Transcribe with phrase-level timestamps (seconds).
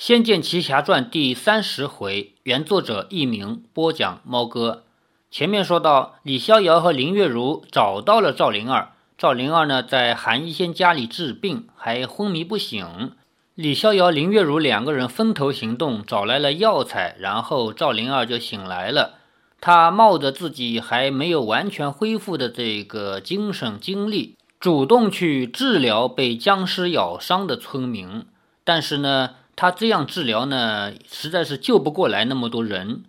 [0.02, 4.84] 《仙剑奇侠传》第三十回，原作者佚名，播讲猫哥。
[5.30, 8.92] 前面说到，李逍遥和林月如找到了赵灵儿。
[9.18, 13.12] 赵灵儿呢，在韩一仙家里治病，还昏迷不醒。
[13.54, 19.18] 李逍遥、林月如两个人分头行动，找来了药材，然后赵灵儿就醒来了。
[19.60, 28.24] 他冒着自己还没有完全恢复的这个精神精力，主动去治疗被僵尸咬伤的村民。
[28.64, 33.04] 但是呢，他这样治疗呢，实在是救不过来那么多人。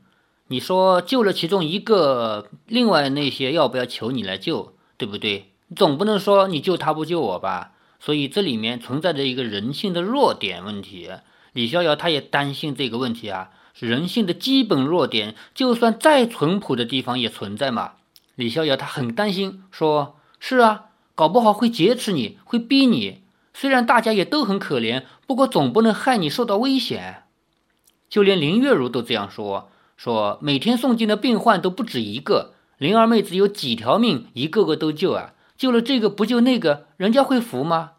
[0.48, 5.54] 你说救了其中一个，另外那些要不要求你来救，对不对？
[5.78, 7.72] 总不能说你救他不救我吧？
[8.02, 11.10] 所以这里面存在着一个人性的弱点问题。
[11.54, 17.94] 李逍遥他也担心这个问题啊，人性的基本弱点，就算再淳朴的地方也存在嘛。
[18.36, 23.22] 李逍遥他很担心，说是啊，搞不好会劫持你，会逼你。
[23.54, 27.24] 虽然大家也都很可怜，不过总不能害你受到危险。
[28.10, 37.92] 就连林月如都这样说，说每天送进的病患都不止一个，灵儿妹子有几条命，一个个都救啊，救了这个不救那个，人家会服吗？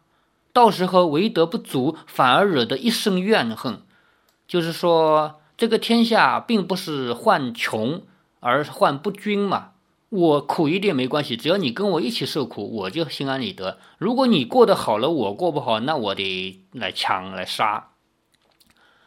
[0.51, 3.81] 到时候为德不足，反而惹得一身怨恨。
[4.47, 8.03] 就是说，这个天下并不是患穷，
[8.39, 9.72] 而患不均嘛。
[10.15, 13.79] 我苦一点没关系，只要你跟我一起受苦，我就心安理得。
[13.97, 17.89] 如果你过得好了，我过不好，那我得来抢来杀。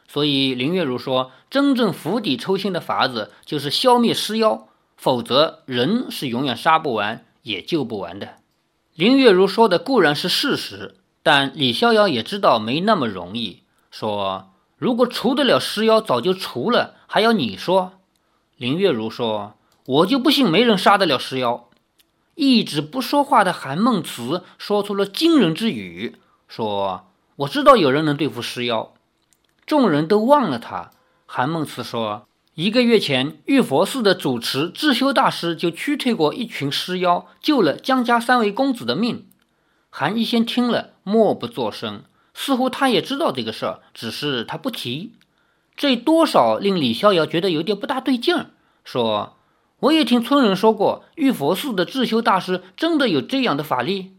[0.09, 8.39] 所以林月如说，真正釜底抽薪的法子就是消灭尸妖，否则人是永远杀不完，也救不完的。
[8.97, 13.63] 林月如说的固然是事实，但李逍遥也知道没那么容易。
[13.93, 17.93] 说如果除得了尸妖，早就除了，还要你说？
[18.57, 19.56] 林月如说。
[19.87, 21.69] 我就不信没人杀得了尸妖。
[22.35, 26.17] 一直不说话的韩梦慈说出了惊人之语，
[26.49, 27.07] 说
[27.37, 28.93] ：“我知道有人能对付尸妖。”
[29.65, 30.91] 众人都忘了他。
[31.25, 39.27] 韩梦慈说：“一个月前，玉佛寺的主持智修大师就驱退过一群尸妖，救了江家三位公子的命。”
[39.89, 42.03] 韩一仙听了，默不作声，
[42.35, 45.13] 似乎他也知道这个事儿，只是他不提。
[45.75, 48.51] 这多少令李逍遥觉得有点不大对劲儿，
[48.85, 49.36] 说。
[49.81, 54.15] 我也听村人说过，玉佛寺的智修大师真的有这样的法力。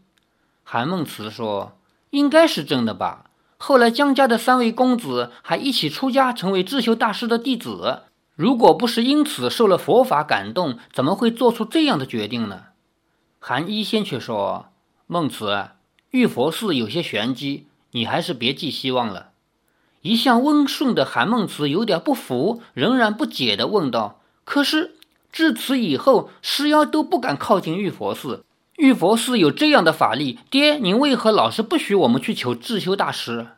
[0.62, 1.76] 韩梦慈说
[2.10, 3.24] ：“应该是真的吧。
[3.56, 8.02] 后来江家的三位公子还一起出家，成为智修大师的弟子。
[8.36, 12.66] 如果不是因此受了佛法感动，怎么会做出这样的决定呢？”
[13.40, 14.66] 韩一仙却说
[15.08, 15.70] ：“梦慈，
[16.10, 19.30] 玉佛寺有些玄机，你还是别寄希望了。”
[20.02, 24.94] 一向温顺的韩梦慈有点不服，仍然不解地问道：“可是？”
[25.30, 28.44] 至此以后，尸妖都不敢靠近玉佛寺。
[28.76, 33.48] 玉佛寺有这样的法力，爹，您为何老是不许我们去求智修大师？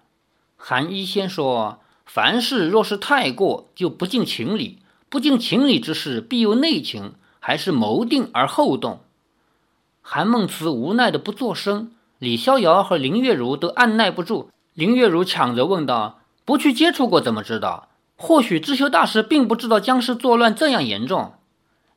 [0.57, 4.79] 韩一仙说：“凡事若是太过，就不近情理；
[5.09, 9.01] 不近情理之事，必有内情，还是谋定而后动。”
[10.03, 11.93] 韩梦慈无奈的不作声。
[12.19, 14.51] 李逍遥和林月如都按耐不住。
[14.75, 17.89] 林月如抢着问道：“不去接触过，怎么知道？
[18.17, 21.33] 或许智修大师并不知道僵尸作乱这样严重。”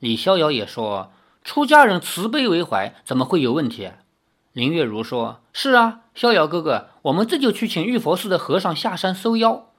[0.04, 1.14] 李逍遥也说
[1.46, 3.90] ：“出家人慈悲为怀，怎么会有问题？”
[4.52, 9.70] 林月如说：“是啊，逍遥哥哥，我们这就去请玉佛寺的和尚下山收妖。”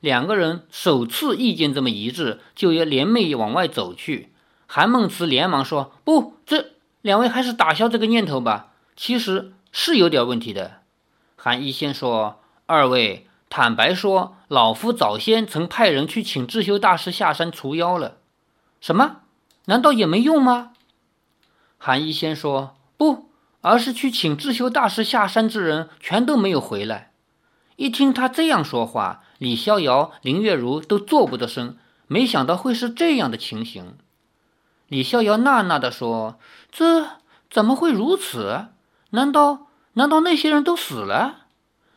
[0.00, 4.32] 两个人首次意见这么一致，就要联袂往外走去。
[4.66, 8.72] 韩梦慈连忙说：“不，这两位还是打消这个念头吧。
[8.96, 10.78] 其实是有点问题的。”
[11.38, 18.16] 韩一仙说：“二位，坦白说，老夫早先曾派人去请智修大师下山除妖了。”
[18.82, 19.18] 什么？
[19.68, 20.72] 难道也没用吗？
[21.76, 23.30] 韩一仙说：“不，
[23.60, 27.12] 而是去请智修大师下山之人全都没有回来。”
[27.76, 33.98] 一听他这样说话，李逍遥、林月如都做不得声，没想到会是这样的情形。
[34.88, 36.40] 李逍遥呐呐地说
[36.72, 37.06] ：“这
[37.50, 38.68] 怎么会如此？
[39.10, 41.46] 难道难道那些人都死了？”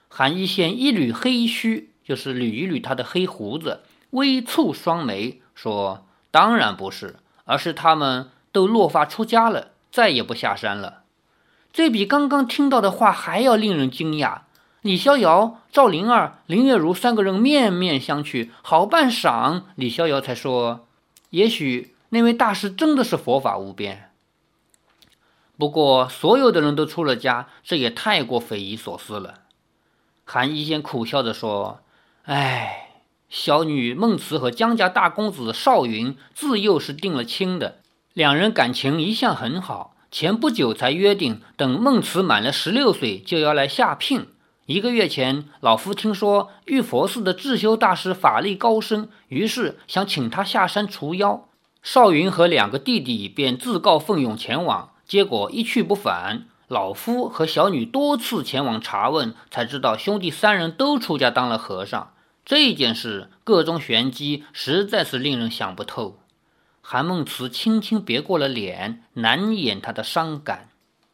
[0.09, 3.79] 韩一仙一捋黑须，就是捋一捋他的黑胡子，
[4.09, 7.15] 微蹙双眉，说：“当然不是。”
[7.51, 11.03] 而是他们都落发出家了，再也不下山了。
[11.73, 14.43] 这比刚刚听到的话还要令人惊讶。
[14.81, 20.87] 李逍遥、赵灵儿、林月如三个人面面相觑，好半晌，李逍遥才说
[21.31, 24.11] ：“也许那位大师真的是佛法无边。
[25.57, 29.41] 不过所有的人都出了家，这也太过匪夷所思了。”
[30.23, 31.81] 韩一仙苦笑着说
[32.23, 32.87] ：“唉。”
[33.31, 37.77] 小女孟慈和江家大公子邵云自幼是定了亲的，
[38.13, 39.95] 两人感情一向很好。
[40.11, 44.27] 前不久才约定，等孟慈满了十六岁就要来下聘。
[44.65, 51.47] 一个月前，老夫听说玉佛寺的智修大师法力高深，于是想请他下山除妖。
[51.81, 56.47] 少云和两个弟弟便自告奋勇前往，结果一去不返。
[56.67, 62.11] 老夫和小女多次前往查问，才知道兄弟三人都出家当了和尚。
[62.45, 66.19] 这件事各中玄机，实在是令人想不透。
[66.81, 70.69] 韩梦慈轻轻别过了脸，难掩他的伤感。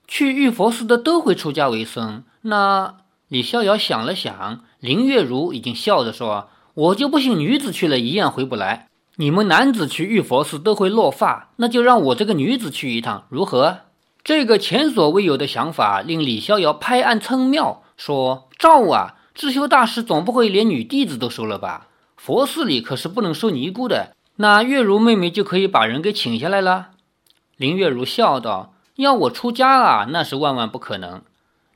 [0.08, 2.98] 去玉佛寺的都会出家为僧，那……
[3.28, 8.88] 李逍遥想了想，林月如已经笑着说：“我就不信女子去了一样回不来。
[9.18, 13.80] 你们男子去玉佛寺都会落发，那就让我这个女子去一趟，如何？”
[14.24, 21.90] 这个前所未有的想法令李逍遥拍案称妙，说：“照啊，智修大师总不会连女弟子都收了吧？
[22.16, 24.16] 佛寺里可是不能收尼姑的。
[24.38, 26.88] 那月如妹妹就可以把人给请下来了。”
[27.56, 31.22] 林月如笑道：“要我出家啊，那是万万不可能。”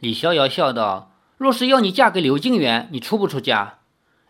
[0.02, 1.12] 李逍遥笑道。
[1.38, 3.78] 若是要你嫁给刘静元，你出不出家？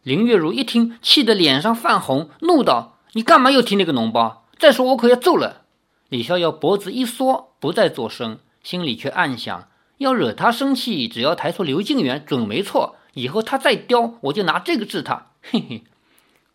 [0.04, 4.46] 林月如一听，气得脸上泛红，怒道：“你干嘛又提那个脓包？
[4.60, 5.62] 再说我可要揍了！”
[6.10, 9.70] 李逍遥脖子一缩，不再作声，心里却暗想：
[10.00, 12.98] 要惹他生气，只要抬出刘静元，准没错。
[13.14, 15.28] 以后他再刁，我就拿这个治他。
[15.42, 15.84] 嘿嘿。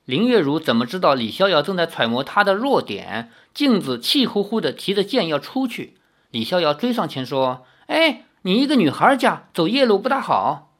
[0.04, 3.30] 林月如怎么知道李逍遥正在揣摩他的弱点？
[3.52, 5.96] 镜子气呼呼地提着剑要出去，
[6.30, 10.70] 李逍遥追上前说：“哎。”你一个女孩家走夜路不大好，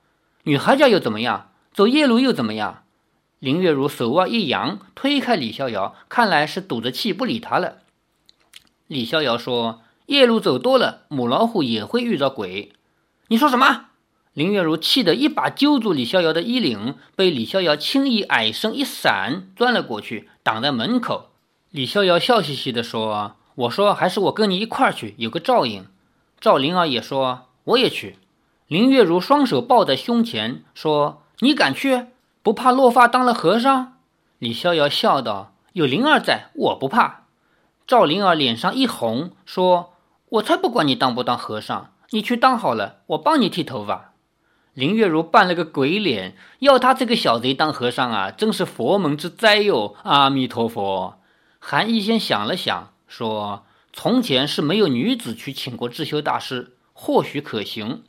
[0.45, 1.51] 女孩家又怎么样？
[1.73, 2.85] 走夜路又怎么样？
[3.41, 7.79] 林月如手腕一扬，推开李逍遥，看来是赌着气不理他了。
[8.87, 12.71] 李逍遥说：“夜路走多了，母老虎也会遇到鬼。”
[13.27, 13.87] 你说什么？
[14.37, 21.31] 林月如气得一把揪住李逍遥的衣领，被李逍遥轻易矮身一闪，钻了过去，挡在门口。
[21.71, 25.87] 李逍遥笑嘻嘻地说：“我说还是我跟你一块儿去，有个照应。”
[26.39, 27.47] 赵灵儿也说。
[27.65, 28.19] 我也去。
[28.67, 32.09] 林月如双手抱在胸前，说：“你敢去？
[32.43, 33.95] 不怕落发当了和尚？”
[34.39, 37.23] 李逍遥笑道：“有灵儿在，我不怕。”
[37.89, 39.95] 赵灵儿脸上一红，说
[40.29, 44.13] ：“我才不管你当不当和尚，你去当好了，我帮你剃头发。”
[44.77, 49.97] 林月如扮了个鬼脸，要他这个小贼当和尚啊，真是佛门之灾哟！
[50.03, 51.19] 阿弥陀佛。
[51.59, 53.65] 韩医仙想了想，说
[53.95, 58.03] ：“从前是没有女子去请过智修大师。”或许可行。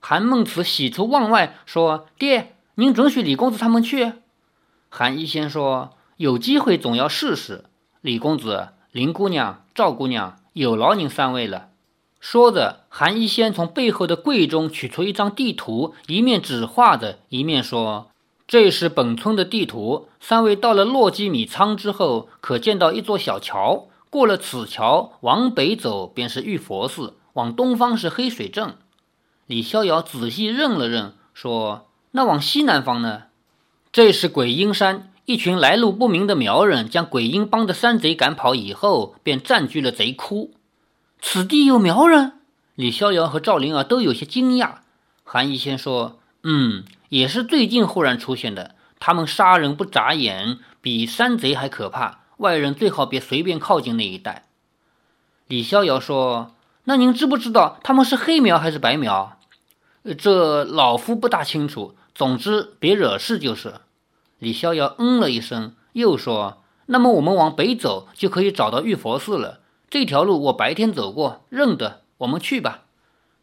[0.00, 4.14] 韩孟慈喜出望外，说：“爹，您准许李公子他们去？”
[4.88, 7.66] 韩一仙说：“有机会总要试试。”
[8.00, 11.68] 李公子、林姑娘、赵姑娘，有劳您三位了。
[12.30, 18.10] 说着，韩一仙从背后的柜中取出一张地图，一面指画着，一面说
[18.46, 20.08] ：“这是本村的地图。
[20.20, 23.86] 三位到了洛基米仓之后，可见到一座小桥。
[24.10, 28.74] 过了此桥，往北走，便是玉佛寺。”往东方是黑水镇，
[29.46, 33.22] 李逍遥仔细认了认，说：“那往西南方呢？
[33.90, 35.10] 这是鬼阴山。
[35.24, 40.50] 一群来路不明的苗人将鬼阴帮的山贼赶跑以后，便占据了贼窟。
[41.20, 42.34] 此地有苗人？”
[42.76, 44.76] 李逍遥和赵灵儿都有些惊讶。
[45.24, 48.74] 韩一仙说：“嗯，也是最近忽然出现的。
[49.00, 52.20] 他们杀人不眨眼，比山贼还可怕。
[52.38, 54.46] 外人最好别随便靠近那一带。”
[55.48, 56.54] 李逍遥说。
[56.84, 59.38] 那您知不知道他们是黑苗还是白苗？
[60.16, 61.94] 这老夫不大清楚。
[62.14, 63.74] 总之，别惹事就是。
[64.38, 69.60] 李逍遥嗯了一声，又说：“那么我们往北走，就可以找到玉佛寺了。
[69.90, 72.02] 这条路我白天走过，认得。
[72.18, 72.84] 我们去吧。”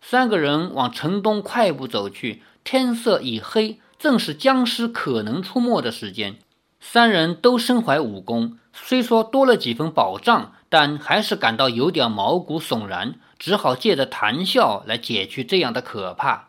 [0.02, 2.44] 三个人往城东快步走去。
[2.64, 6.38] 天色已黑，正是僵尸可能出没的时间。
[6.80, 13.16] 三人都身怀武功，虽说多了几分保障，但还是感到有点毛骨悚然。
[13.38, 16.48] 只好借着谈笑来解去这样的可怕。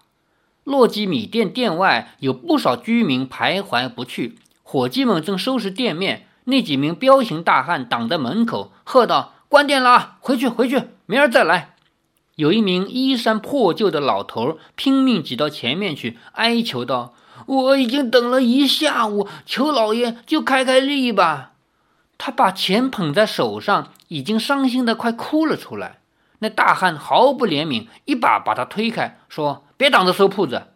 [0.65, 11.75] 洛基米店店外有不少居民徘徊不去，伙计们正收拾店面，那几名彪形大汉挡在门口，喝道：“关店了，回去，回去，明儿再来。”
[12.37, 17.15] 有一名衣衫破旧的老头拼命挤到前面去，哀求道
[17.47, 21.53] ：“我已经等了一下午，求老爷就开开力吧。”
[22.19, 26.01] 他把钱捧在手上，已经伤心的快哭了出来。
[26.41, 30.69] 那大汉毫不怜悯，一把把他推开，说：“别挡着收铺子。”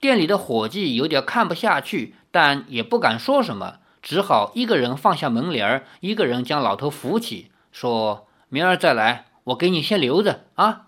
[0.00, 10.86] 店里的伙计有点看不下去，但也不敢说什么，只好一个人放下门帘儿，一个人将老头扶起，说：“明儿再来，我给你先留着啊。”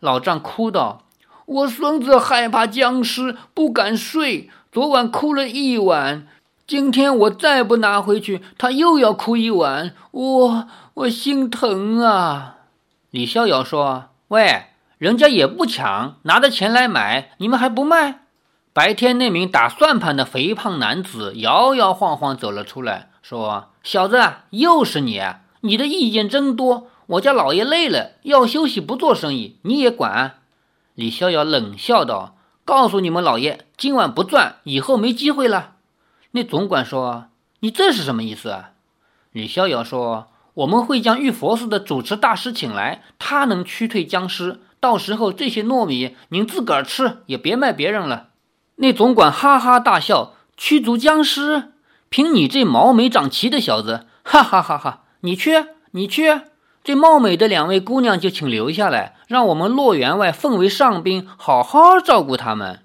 [0.00, 1.02] 老丈哭道
[1.44, 6.26] ：“我孙子害怕僵尸，不敢睡，昨晚哭了一晚，
[6.66, 12.56] 今天我再不拿回去，他又要哭一晚，我我心疼啊。”
[13.12, 18.20] 李逍遥说：“喂，人家也不抢，拿着钱来买，你们还不卖？”
[18.72, 24.18] 白天那名打算盘的肥胖男子摇摇晃晃走了出来，说：“小子，
[24.48, 25.20] 又是你！
[25.60, 26.88] 你的意见真多。
[27.06, 30.38] 我家老爷累了，要休息，不做生意，你也管？”
[30.94, 35.72] 李逍遥冷笑道：“告诉你们老爷，今晚不赚，以后没机会了。”
[36.32, 37.26] 那总管说
[37.60, 38.70] ：“你这是什么意思？”啊？”
[39.32, 44.60] 李逍遥说：“我们会将玉佛寺的主持大师请来，他能驱退僵尸。
[44.78, 48.28] 到时候这些糯米您自个儿吃，也别卖别人了。”
[48.76, 51.72] 那总管哈哈大笑：“驱逐僵尸？
[52.08, 55.02] 凭你这毛没长齐的小子，哈哈哈哈！
[55.20, 56.40] 你去，你去！
[56.82, 62.80] 这貌美的两位姑娘就请留下来，让我们洛员外奉为上宾，好好照顾他们。”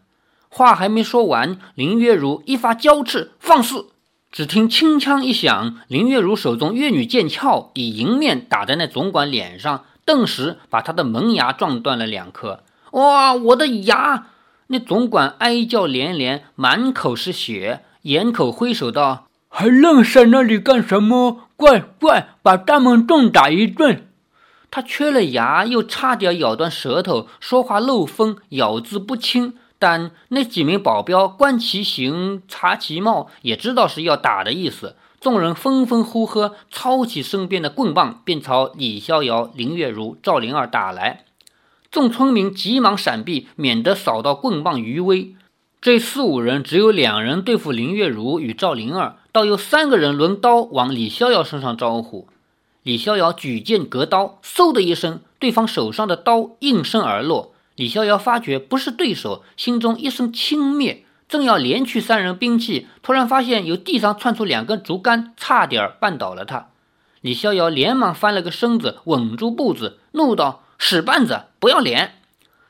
[0.49, 3.87] 话还没说完，林月如一发娇翅，放肆！
[4.31, 12.61] 只听轻枪一响，林月如手中月女剑鞘以迎面打在那总管脸上，顿时把他的门牙撞断了两颗。
[12.91, 14.27] 哇，我的牙！
[14.67, 19.24] 那总管哀叫连连，满口是血，掩口挥手道
[19.57, 21.47] ：“还愣在那里干什么？
[21.55, 24.05] 快快，把他们重打一顿！”
[24.69, 29.53] 他缺了牙，又差点咬断舌头，说话漏风，咬字不清。
[29.79, 34.97] 但那几名保镖观其形，察其貌，也知道是要打的意思。
[35.21, 41.23] 众人纷纷呼喝，抄起身边的棍棒，便朝李逍遥、林月如、赵灵儿打来。
[41.89, 45.33] 众村民急忙闪避，免得扫到棍棒余威。
[45.79, 52.25] 这四五人只有两人对付林月如与赵灵儿，倒有三个人抡刀往李逍遥身上招呼。
[52.83, 57.51] 李逍遥举剑格刀，嗖的一声，对方手上的刀应声而落。
[57.75, 66.69] 李逍遥发觉不是对手，心中一声轻蔑，正要连取三人兵器，突然发现由地上窜出两根竹竿，差点绊倒了他。
[67.19, 70.63] 李逍遥连忙翻了个身子，稳住步子，怒道。
[70.77, 72.21] 使绊子，不要脸！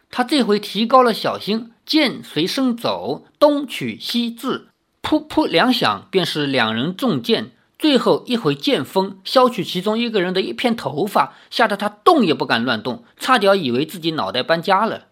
[0.10, 4.70] 他这回提高了小心，剑随身走，东取西掷，
[5.06, 7.52] 噗噗两响，便是两人中箭。
[7.78, 15.04] 最后一回剑锋削去其中一个人的一片头发，吓得他动也不敢乱动，差点以为自己脑袋搬家了。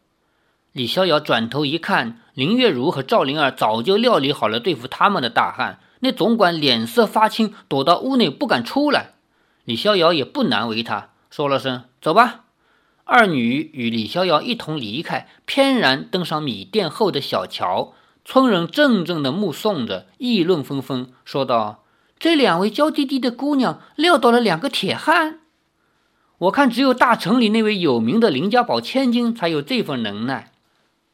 [0.72, 5.78] 李逍遥转头一看，林月如和赵灵儿早就料理好了对付他们的大汉。
[6.00, 9.12] 那总管脸色发青，躲到屋内不敢出来。
[9.64, 12.46] 李逍遥也不难为他，说了声“走吧”。
[13.06, 17.94] 二女与李逍遥一同离开，翩然登上米店后的小桥。
[18.26, 21.84] 村人怔怔地目送着，议论纷纷，说道
[22.18, 25.40] ：“这两位娇滴滴的姑娘撂倒了两个铁汉。
[26.38, 30.52] 我看只有大城里那位有名的林家堡千金才有这份能耐。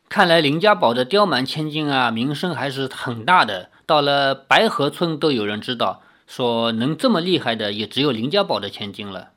[0.07, 3.69] 看来林家堡的刁蛮千金啊，名声还是很大的。
[3.85, 9.29] 到了白河村都有人知道，说能这么厉害的也只有林家堡的千金了。”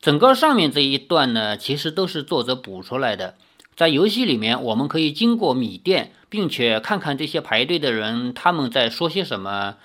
[0.00, 3.34] 整个上面这一段呢，其实都是作者补出来的。
[3.78, 9.76] 在游戏里面，我们可以经过米店，并且看看这些排队的人他们在说些什么。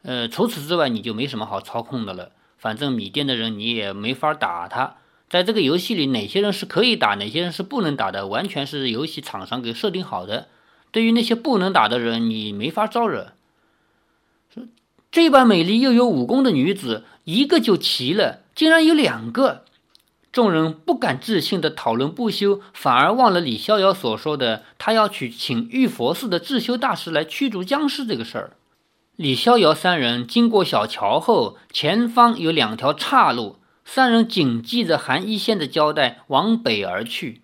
[0.00, 2.30] 呃，除此之外，你就没什么好操控的了。
[2.56, 4.96] 反正米店的人你也没法打他。
[5.28, 10.48] 在这个游戏里，哪些人是可以打，哪些人是不能打的，完全是游戏厂商给设定好的。
[10.90, 13.32] 对于那些不能打的人，你没法招惹。
[15.12, 18.40] 这般美丽又有武功的女子，一个就齐了。
[18.54, 19.66] 竟然有两个！
[20.34, 28.56] 众人不敢置信的讨论不休，反而忘了李逍遥所说的他要去请玉佛寺的智修大师来驱逐僵尸这个事儿。
[29.14, 37.42] 李逍遥三人经过小桥后，前方有两条岔路，三人谨记着韩一仙的交代，往北而去。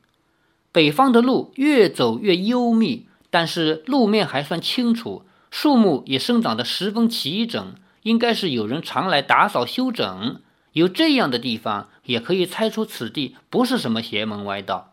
[0.73, 10.41] 北方的路越走越幽密，但是路面还算清楚，树木也生长得十分齐整，应该是有人常来打扫修整。
[10.73, 14.93] 有这样的地方，也可以猜出此地不是什么邪门歪道。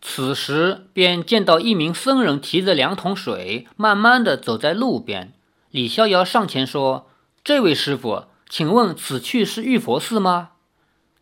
[0.00, 5.32] 此时便见到一名僧人提着两桶水，慢慢的走在路边。
[5.70, 7.08] 李逍遥上前说
[7.42, 10.50] ：“这位师傅，请问此去是玉佛寺吗？”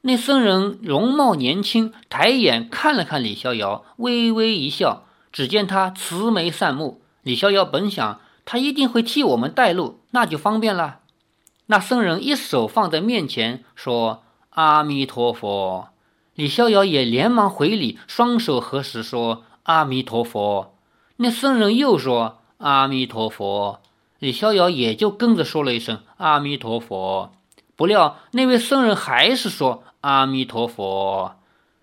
[0.05, 5.05] 那僧人容貌年轻，抬眼看了看李逍遥，微微一笑。
[5.31, 7.03] 只见他慈眉善目。
[7.23, 11.02] 李逍遥本想他一定会替我们带路，那就方便了。
[11.73, 15.89] 那僧人一手放在面前，说：“阿弥陀佛。”
[16.37, 20.75] 李逍遥也连忙回礼，双手合十，说：“阿弥陀佛。”
[21.17, 23.81] 那僧人又说：“阿弥陀佛。”
[24.21, 27.33] 李逍遥也就跟着说了一声：“阿弥陀佛。”
[27.75, 31.37] 不料那位僧人还是说：“阿弥陀佛。”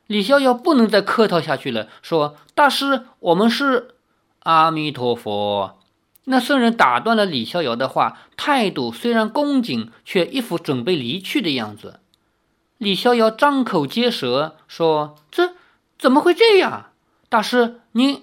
[0.06, 3.96] 李逍遥不能再客套下去了，说：“大师，我们是
[4.42, 5.78] 阿弥陀佛。”
[6.32, 12.02] 那僧人打断了李逍遥的话，态度虽然恭敬，却一副准备离去的样子。
[12.78, 15.56] 李逍遥张口结舌说：“这
[15.98, 16.92] 怎么会这样？
[17.30, 18.22] 大师，您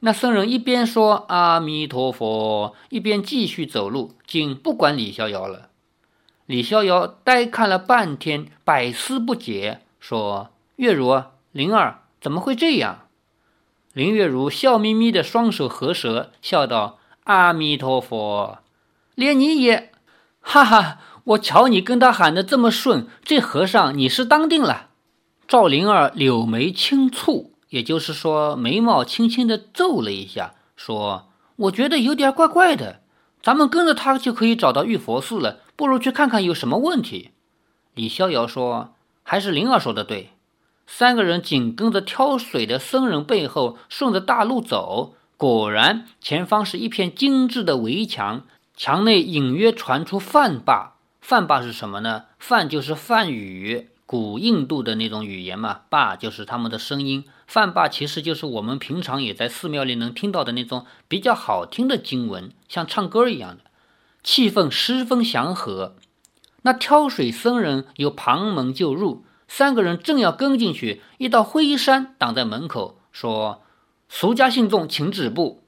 [0.00, 5.68] 那僧人一边说阿弥陀佛，一边继续走路，竟不管李逍遥了。
[6.46, 11.22] 李逍遥呆看了半天，百思不解，说：“月如，
[11.52, 13.00] 灵儿怎么会这样？”
[13.92, 18.58] 林月如笑眯眯的双手合十，笑道：“阿弥陀佛，
[19.14, 19.92] 连你也，
[20.40, 20.98] 哈哈！
[21.24, 24.90] 我瞧你跟他喊的这么顺，这和尚你是当定了。”
[25.48, 27.50] 赵灵儿柳眉轻蹙。
[27.70, 33.00] 也就是说，眉毛轻轻的皱了一下，说：“我觉得有点怪怪的。
[33.42, 37.30] 咱们跟着他就可以找到玉佛寺了，不如去看看有什么问题。”
[37.94, 40.30] 李逍遥说：“还是灵儿说的对。”
[40.86, 45.14] 三个人紧跟着挑水的僧人背后，顺着大路走。
[45.36, 50.94] 果然，前方是一片精致的围墙，墙内隐约传出梵罢。
[51.20, 52.24] 梵罢是什么呢？
[52.38, 53.88] 梵就是梵语。
[54.06, 57.24] 古印度的那种语言嘛，罢就是他们的声音。
[57.46, 63.62] 梵罢其实就是我们平常也在寺庙里能听到的那种比较好听的经文，像唱歌一样的，
[64.22, 65.96] 气氛十分祥和。
[66.62, 73.62] 那挑水僧人由旁门就入，三个人正要跟进去，一道灰衣衫挡在门口，说
[74.08, 75.62] ：“俗家信众，请止步。”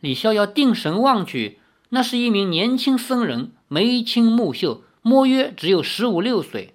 [0.00, 1.60] 李逍遥定神望去，
[1.90, 6.74] 那是一名年轻僧人，眉清目秀，摸约只有十五六岁。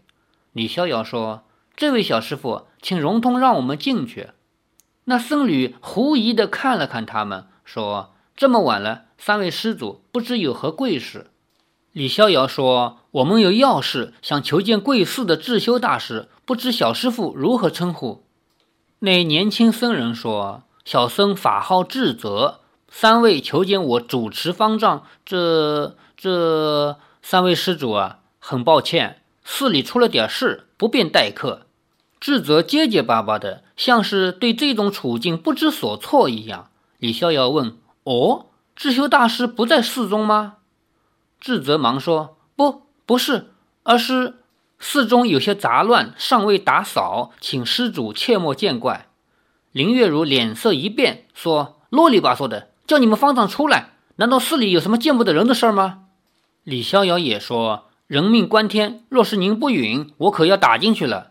[0.53, 1.43] 李逍遥说
[1.75, 4.29] ：“这位小师傅，请融通让我们进去。”
[5.05, 11.27] 那僧侣狐疑地看了看他们，说：“这么晚了，三位施主不知有何贵事？”
[11.93, 18.23] 李逍遥说：“我们有要事，想求见贵寺的智修大师，不知小师傅如何称呼？”
[18.99, 25.03] 那年轻僧人说：“小僧法号智泽，三位求见我主持方丈。
[25.25, 31.63] 这这三位施主啊，很抱歉。”寺里出了点事，不便待客。
[32.21, 36.69] 智泽结结巴巴的，像是对这种处境不知所措一样。
[36.99, 37.75] 李逍遥问
[38.05, 40.59] ：“哦，智修大师不在寺中吗？”
[41.41, 43.49] 智泽忙说：“不，不是，
[43.83, 44.35] 而是
[44.79, 49.03] 寺中有些杂乱，尚未打扫，请施主切莫见怪。”
[49.77, 55.99] 林月如脸色一变，说：“啰里吧嗦的，叫你们方丈出来，难道寺里有什么见不得人的事儿吗？”
[56.65, 57.83] 李逍遥也说。
[58.07, 61.29] 人命关天，若是您不允，我可要打进去了。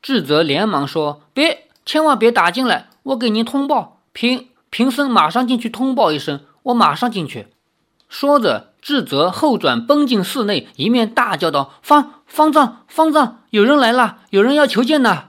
[0.00, 3.98] 智泽连忙说：“别，千万别打进来，我给您通报。
[4.14, 7.48] 平平僧马上进去通报一声，我马上进去。”
[8.08, 15.24] 说着，智泽后转奔进寺内，一面大叫道：“方方丈，方丈，有人来了，有人要求见呢。”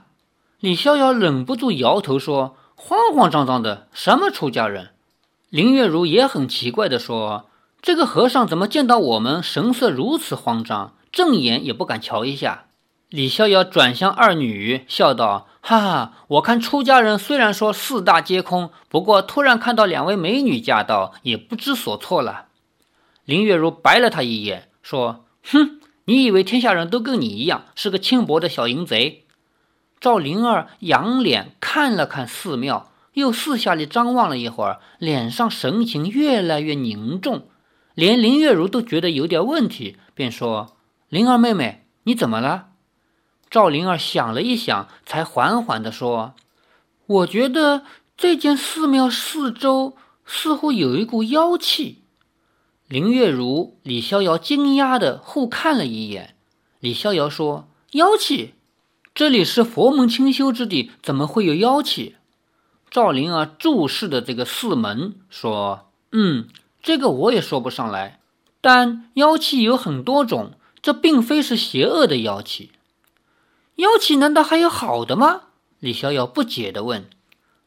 [0.60, 4.90] 李逍遥忍不住摇头说：“慌慌张张的，什么出家人？”
[5.50, 7.48] 林月如也很奇怪地说。
[7.80, 12.64] 这个和尚怎么见到我们，神色如此慌张，正眼也不敢瞧一下？
[13.08, 22.46] 李逍遥转向二女，笑道：“哈哈，我看出家人虽然说四大皆空，不过突然看到两位美女驾到，也不知所措了。”
[23.24, 29.24] 林月如白了他一眼，说：“哼，你以为天下人都跟你一样，是个轻薄的小淫贼？”
[30.00, 37.48] 赵灵儿仰脸看了看寺庙，又四下里张望了一会儿，脸上神情越来越凝重。
[37.94, 40.76] 连林月如都觉得有点问题，便说
[41.10, 42.68] ：“灵儿妹妹，你怎么了？”
[43.50, 46.34] 赵灵儿想了一想，才缓缓地说
[47.06, 47.82] ：“我觉得
[48.16, 52.04] 这间寺庙四周似乎有一股妖气。”
[52.86, 56.36] 林月如、李逍遥惊讶地互看了一眼。
[56.78, 58.54] 李逍遥说：“妖气？
[59.18, 62.14] 这里是佛门清修之地，怎么会有妖气？”
[62.88, 66.46] 赵灵儿注视着这个寺门，说：“嗯。”
[66.80, 68.20] 这个我也说不上来，
[68.60, 72.70] 但妖气有很多种，这并非是邪恶的妖气。
[73.74, 75.40] 妖气难道还有好的吗？
[75.80, 77.10] 李逍遥不解地问。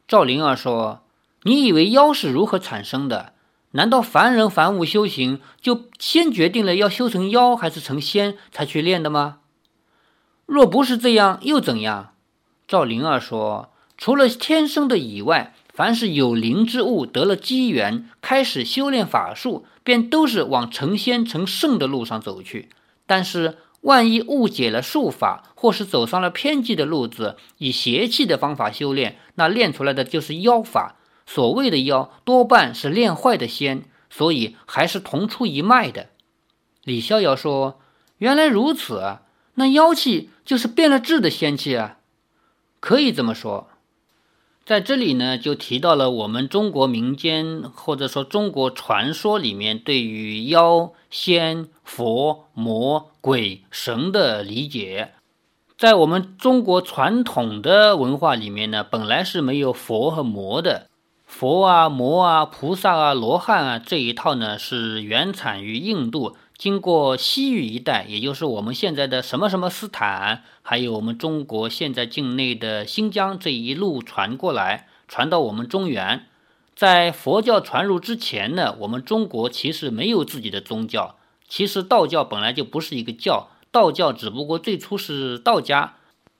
[0.08, 1.02] 赵灵儿说
[1.44, 3.34] ：“你以为妖是如何产生的？
[3.72, 9.40] 难道凡人凡物修行，就先决定了要修成妖还是成仙才去练的吗？
[10.52, 12.12] 若不是这样，又怎样？”
[12.68, 22.68] 赵灵儿说：“除了天生的以外。”凡是有灵之物得了机缘，开始修炼法术，便都是往成仙成圣的路上走去。
[23.06, 30.96] 但是，万一误解了术法，或是走上了偏激的路子，以邪气的方法修炼，那练出来的就是妖法。
[31.24, 36.10] 所谓的妖，多半是练坏的仙，所以还是同出一脉的。
[36.84, 37.80] 李逍遥说
[38.18, 39.16] ：“原来如此，
[39.54, 41.98] 那妖气就是变了质的仙气啊，
[42.80, 43.68] 可以这么说。”
[44.64, 55.14] 在这里呢，就提到了我们中国民间或者说中国传说里面对于妖仙佛魔鬼神的理解。
[55.76, 60.86] 在我们中国传统的文化里面呢，本来是没有佛和魔的，
[61.26, 76.26] 佛啊、魔啊、菩萨啊、罗汉啊这一套呢，是原产于印度，经过西域一带，也就是我们现在的什么什么斯坦，还有我们中国现在境内的新疆这一路传过来，传到我们中原。
[76.76, 81.16] 在佛教传入之前呢，我们中国其实没有自己的宗教。
[81.48, 85.96] 其实道教本来就不是一个教，道教只不过最初是道家。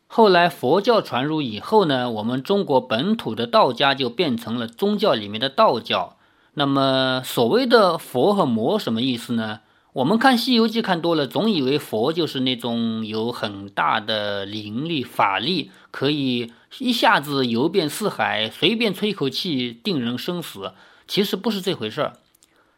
[0.07, 6.17] 后来佛教传入以后呢，我们中国本土的道家就变成了宗教里面的道教。
[6.55, 9.59] 那么所谓的佛和魔什么意思呢？
[9.95, 20.73] 我们看《西游记》看多了，总以为佛就是那种有很大的灵力、法力，可以一下子游遍四海，随便吹一口气定人生死。
[21.07, 22.15] 其实不是这回事儿。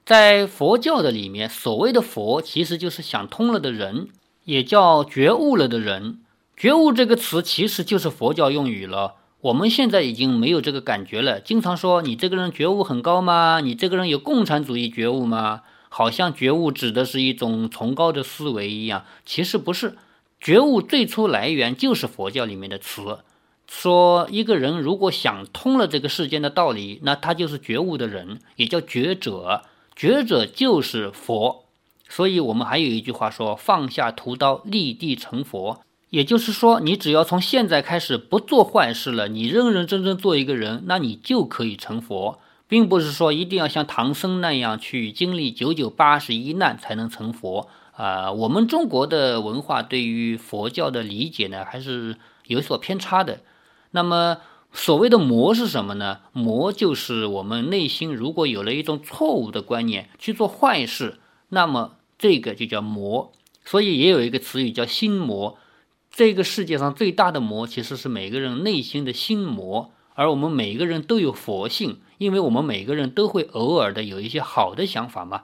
[0.05, 4.09] 在佛教的里面，所谓的佛其实就是想通了的人，
[4.45, 6.19] 也叫觉悟了的人。
[6.57, 9.15] 觉悟这个词其实就是佛教用语了。
[9.43, 13.61] 我们现在已经没有这个感觉了，经常说你这个人觉悟很高吗？
[13.61, 15.61] 你这个人有共产主义觉悟吗？
[15.97, 19.05] 好像觉悟指的是一种崇高的思维一样。
[19.25, 19.97] 其实不是，
[20.41, 23.21] 觉悟最初来源就是佛教里面的词，
[23.69, 29.63] 说一个人如果想通了这个世间的道理，那他就是觉悟的人，也叫觉者。
[29.95, 31.67] 觉者就是佛。
[32.09, 35.81] 所以我们还有一句话说：放下屠刀，立地成佛。
[36.11, 48.33] 也就是说，你只要从现在开始不做坏事了，你认认真真做一个人，那你就可以成佛，并不是说一定要像唐僧那样去经历九九八十一难才能成佛啊。
[48.33, 53.41] 我们中国的文化对于佛教的理解呢，还是有所偏差的。
[53.91, 54.39] 那么，
[54.73, 56.21] 所谓的魔是什么呢？
[56.33, 63.33] 魔就是我们内心如果有了一种错误的观念去做坏事，那么这个就叫魔。
[63.65, 65.59] 所以也有一个词语叫心魔。
[66.11, 69.91] 这个世界上最大的魔，其实是每个人内心的心魔。
[70.15, 75.43] 而我们每个人都有佛性，因为我们每个人都会偶尔的有一些好的想法嘛。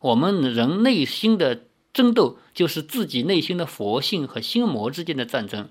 [0.00, 5.68] 我们人内心的争斗，就是自己内心的佛性和心魔之间的战争。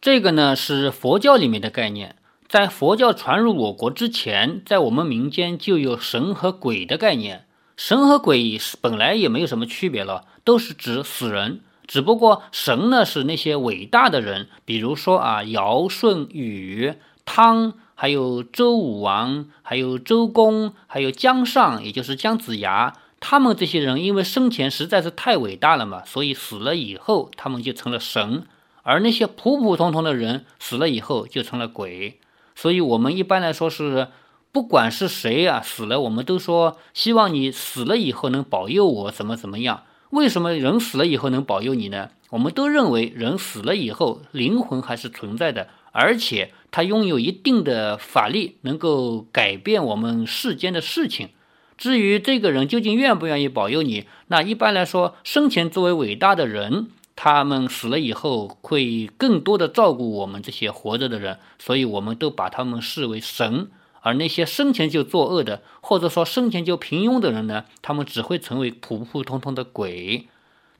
[0.00, 2.16] 这个呢，是佛教里面的概念。
[2.48, 7.46] 在佛教传入我国之前，在我们民间就有神和鬼的概念。
[7.76, 11.60] 神和鬼本来也没有什么区别了，都是指死人。
[11.86, 28.44] 只不过神呢是那些伟大的人，比如说啊尧舜禹汤，还有周武王，还有周公，还有姜尚，也就是姜子牙，他们这些人因为生前实在是太伟大了嘛，所以死了以后他们就成了神，
[28.82, 32.18] 而那些普普通通的人死了以后就成了鬼。
[32.56, 34.08] 所以我们一般来说是，
[34.50, 39.82] 不管是谁啊死了，我们都说希望你死了以后能保佑我怎么怎么样。
[40.08, 42.08] 为什么人死了以后能保佑你呢？
[42.30, 51.30] 我们都认为人死了以后灵魂还是存在的，而且他拥有一定的法力，能够改变我们世间的事情。
[51.76, 63.70] 至于这个人究竟愿不愿意保佑你，那一般来说，生前作为伟大的人，他们死了以后会更多的照顾我们这些活着的人，所以我们都把他们视为神。
[64.02, 67.64] 而那些生前就作恶的，或者说生前就平庸的人呢？
[67.82, 70.26] 他们只会成为普普通通的鬼。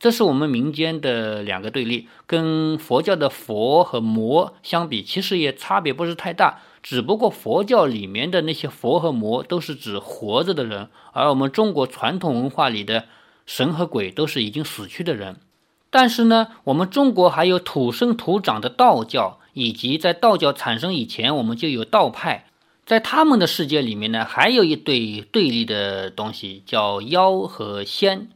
[0.01, 6.63] 这是我们民间的两个对立，跟佛教的佛和魔相比，其实也差别不是太大。
[6.83, 13.05] 只不过佛教里面的那些佛和魔都是指活着的人，而我们中国传统文化里的
[13.45, 15.37] 神和鬼都是已经死去的人。
[15.91, 22.47] 但是呢，我们中国还有土生土长的道教，以及在道教产生以前，我们就有道派。
[22.87, 28.31] 在他们的世界里面呢，还有一对对立的东西，叫妖和仙。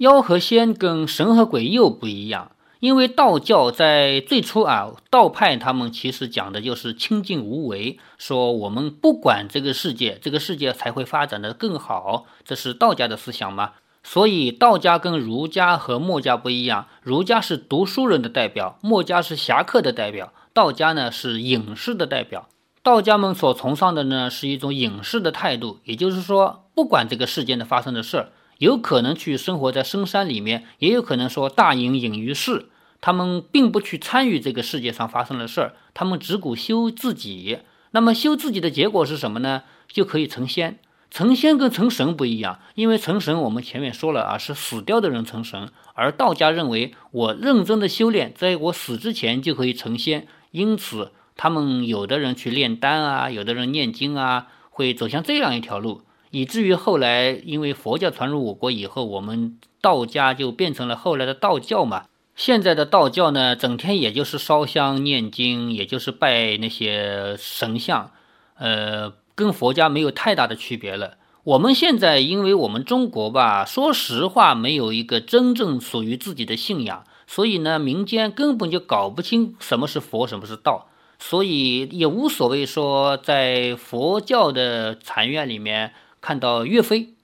[0.00, 13.72] 妖和仙跟神和鬼又不一样，因为道教在最初啊，道派他们其实讲的就是清净无为，说我们不管这个世界，这个世界才会发展的更好，这是道家的思想嘛。
[14.02, 22.48] 所以道家跟儒家和墨家不一样，儒家是读书人的代表，墨家是侠客的代表，道家呢是隐士的代表。
[22.82, 32.66] 道家们所崇尚的呢，是一种隐士的态度，也就是说，不管这个世间的发生的事儿，有可能去生活在深山里面，也有可能说大隐隐于市。
[33.00, 37.60] 他们并不去参与这个世界上发生的事儿，他们只顾修自己。
[37.92, 39.62] 那么修自己的结果是什么呢？
[39.88, 40.78] 就可以成仙。
[41.10, 51.12] 成仙跟成神不一样，因为成神我们前面说了啊，是死掉的人成神，而道家认为我认真的修炼，在我死之前就可以成仙，因此。
[51.36, 62.04] 他们有的人去炼丹啊，有的人念经啊，会走向这样一条路，以至于后来因为佛教传入我国以后，我们道家就变成了后来的道教嘛。
[62.36, 68.12] 现在的道教呢，整天也就是烧香念经，也就是拜那些神像，
[68.56, 71.18] 呃，跟佛家没有太大的区别了。
[71.42, 80.86] 我们现在因为我们中国吧，说实话没有一个真正属于自己的信仰，所以呢，民间根本就搞不清什么是佛，什么是道，
[81.18, 87.14] 所以也无所谓说在佛教的禅院里面看到岳飞，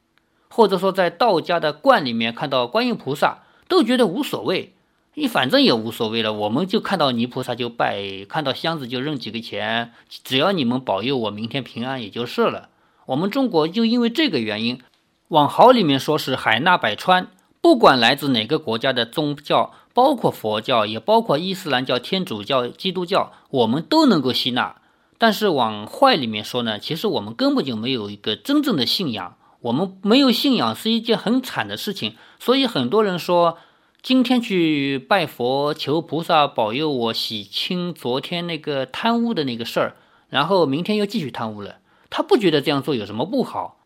[0.48, 4.72] 或者说在道家的观里面看到观音菩萨，都觉得无所谓。
[5.18, 12.68] 你反正也无所谓了，我们就看到泥菩萨就拜，看到箱子就扔几个钱，只要你们保佑我明天平安也就是了。
[13.06, 14.78] 我们中国就因为这个原因，
[15.28, 17.28] 往好里面说是海纳百川，
[17.62, 24.76] 不管来自哪个国家的宗教，包括佛教，也包括伊斯兰教、天主教、基督教，我们都能够吸纳。
[25.18, 32.16] 但是往坏里面说呢，其实我们根本就没有一个真正的信仰，我们没有信仰是一件很惨的事情。
[32.38, 33.58] 所以很多人说，
[34.02, 39.96] 今天去拜佛求菩萨保佑我洗清昨天那个贪污的那个事儿，
[40.28, 41.76] 然后明天又继续贪污了。
[42.10, 43.84] 他不觉得这样做有什么不好，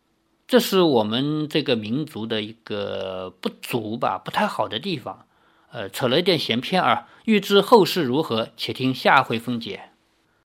[0.49, 5.27] 这是我们这个民族的一个不足吧，不太好的地方。
[5.73, 9.89] 呃，扯了一点闲篇啊，欲知后事如何，且听下回分解。